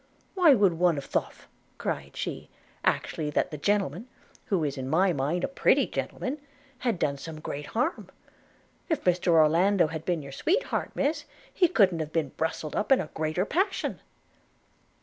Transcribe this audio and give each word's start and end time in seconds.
'Why 0.33 0.55
one 0.55 0.79
would 0.79 0.95
have 0.95 1.05
thof,' 1.05 1.47
cried 1.77 2.17
she, 2.17 2.49
'actually 2.83 3.29
that 3.29 3.51
the 3.51 3.57
gentlemen, 3.59 4.07
who 4.45 4.63
is 4.63 4.75
in 4.75 4.89
my 4.89 5.13
mind 5.13 5.43
a 5.43 5.47
pretty 5.47 5.85
gentleman, 5.85 6.41
had 6.79 6.97
done 6.97 7.17
some 7.19 7.39
great 7.39 7.67
harm. 7.77 8.09
If 8.89 9.03
Mr 9.03 9.27
Orlando 9.27 9.85
had 9.85 10.03
been 10.03 10.23
your 10.23 10.31
sweetheart, 10.31 10.89
Miss, 10.95 11.25
he 11.53 11.67
couldn't 11.67 11.99
have 11.99 12.11
been 12.11 12.29
brustled 12.29 12.75
up 12.75 12.91
in 12.91 12.99
a 12.99 13.11
greater 13.13 13.45
passion.' 13.45 13.99